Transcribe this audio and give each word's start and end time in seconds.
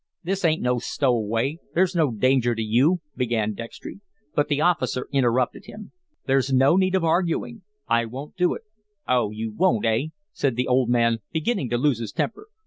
"This 0.23 0.43
ain't 0.43 0.63
no 0.63 0.79
stowaway. 0.79 1.59
There's 1.75 1.95
no 1.95 2.09
danger 2.09 2.55
to 2.55 2.61
you," 2.63 3.01
began 3.15 3.53
Dextry, 3.53 3.99
but 4.33 4.47
the 4.47 4.59
officer 4.59 5.07
interrupted 5.11 5.65
him: 5.67 5.91
"There's 6.25 6.51
no 6.51 6.75
need 6.75 6.95
of 6.95 7.03
arguing. 7.03 7.61
I 7.87 8.05
won't 8.05 8.35
do 8.35 8.55
it." 8.55 8.63
"Oh, 9.07 9.29
you 9.29 9.51
WON'T, 9.53 9.85
eh?" 9.85 10.05
said 10.33 10.55
the 10.55 10.67
old 10.67 10.89
man, 10.89 11.19
beginning 11.31 11.69
to 11.69 11.77
lose 11.77 11.99
his 11.99 12.13
temper. 12.13 12.47